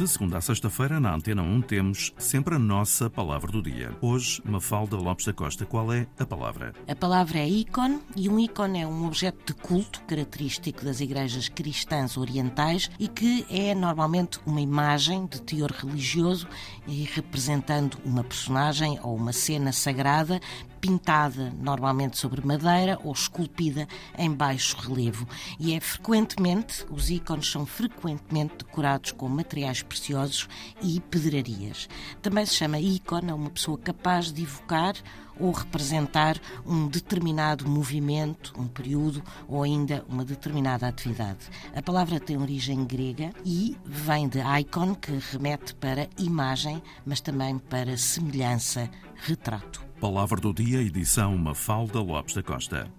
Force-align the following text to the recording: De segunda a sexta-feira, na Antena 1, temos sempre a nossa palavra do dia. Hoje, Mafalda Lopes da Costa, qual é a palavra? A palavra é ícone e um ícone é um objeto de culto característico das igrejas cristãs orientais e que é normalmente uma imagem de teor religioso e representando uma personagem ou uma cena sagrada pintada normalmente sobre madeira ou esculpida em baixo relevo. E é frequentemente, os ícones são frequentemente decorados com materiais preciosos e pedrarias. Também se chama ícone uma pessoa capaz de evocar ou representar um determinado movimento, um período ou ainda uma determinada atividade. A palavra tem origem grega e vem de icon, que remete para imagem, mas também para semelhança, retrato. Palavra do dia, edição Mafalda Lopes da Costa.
De 0.00 0.08
segunda 0.08 0.38
a 0.38 0.40
sexta-feira, 0.40 0.98
na 0.98 1.14
Antena 1.14 1.42
1, 1.42 1.60
temos 1.60 2.14
sempre 2.16 2.54
a 2.54 2.58
nossa 2.58 3.10
palavra 3.10 3.52
do 3.52 3.60
dia. 3.60 3.94
Hoje, 4.00 4.40
Mafalda 4.46 4.96
Lopes 4.96 5.26
da 5.26 5.34
Costa, 5.34 5.66
qual 5.66 5.92
é 5.92 6.06
a 6.18 6.24
palavra? 6.24 6.72
A 6.88 6.96
palavra 6.96 7.38
é 7.38 7.46
ícone 7.46 8.00
e 8.16 8.26
um 8.26 8.40
ícone 8.40 8.80
é 8.80 8.86
um 8.86 9.06
objeto 9.06 9.52
de 9.52 9.60
culto 9.60 10.00
característico 10.04 10.86
das 10.86 11.00
igrejas 11.00 11.50
cristãs 11.50 12.16
orientais 12.16 12.90
e 12.98 13.08
que 13.08 13.44
é 13.50 13.74
normalmente 13.74 14.40
uma 14.46 14.62
imagem 14.62 15.26
de 15.26 15.42
teor 15.42 15.70
religioso 15.70 16.48
e 16.86 17.04
representando 17.04 17.98
uma 18.02 18.24
personagem 18.24 18.98
ou 19.02 19.14
uma 19.14 19.34
cena 19.34 19.70
sagrada 19.70 20.40
pintada 20.80 21.52
normalmente 21.60 22.18
sobre 22.18 22.44
madeira 22.44 22.98
ou 23.04 23.12
esculpida 23.12 23.86
em 24.16 24.32
baixo 24.32 24.76
relevo. 24.78 25.28
E 25.58 25.74
é 25.74 25.80
frequentemente, 25.80 26.86
os 26.90 27.10
ícones 27.10 27.50
são 27.50 27.66
frequentemente 27.66 28.56
decorados 28.58 29.12
com 29.12 29.28
materiais 29.28 29.82
preciosos 29.90 30.48
e 30.80 31.00
pedrarias. 31.00 31.88
Também 32.22 32.46
se 32.46 32.54
chama 32.54 32.78
ícone 32.78 33.32
uma 33.32 33.50
pessoa 33.50 33.76
capaz 33.76 34.32
de 34.32 34.44
evocar 34.44 34.94
ou 35.38 35.50
representar 35.50 36.38
um 36.64 36.86
determinado 36.86 37.68
movimento, 37.68 38.52
um 38.56 38.68
período 38.68 39.22
ou 39.48 39.62
ainda 39.62 40.04
uma 40.08 40.24
determinada 40.24 40.86
atividade. 40.86 41.38
A 41.74 41.82
palavra 41.82 42.20
tem 42.20 42.36
origem 42.36 42.84
grega 42.84 43.32
e 43.44 43.76
vem 43.84 44.28
de 44.28 44.38
icon, 44.60 44.94
que 44.94 45.12
remete 45.32 45.74
para 45.74 46.08
imagem, 46.18 46.80
mas 47.04 47.20
também 47.20 47.58
para 47.58 47.96
semelhança, 47.96 48.88
retrato. 49.16 49.82
Palavra 50.00 50.40
do 50.40 50.52
dia, 50.52 50.80
edição 50.80 51.36
Mafalda 51.36 52.00
Lopes 52.00 52.34
da 52.34 52.42
Costa. 52.42 52.90